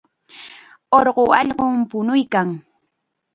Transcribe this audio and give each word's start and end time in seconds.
Urqu 0.97 1.23
allqum 1.39 1.73
puñuykan. 1.89 2.49